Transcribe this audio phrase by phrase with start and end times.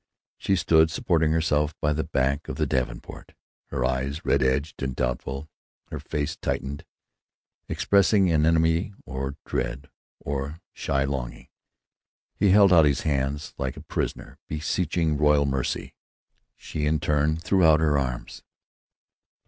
[0.39, 3.35] She stood supporting herself by the back of the davenport,
[3.67, 5.47] her eyes red edged and doubtful,
[5.91, 6.85] her face tightened,
[7.69, 11.49] expressing enmity or dread or shy longing.
[12.35, 15.93] He held out his hands, like a prisoner beseeching royal mercy.
[16.57, 18.41] She in turn threw out her arms.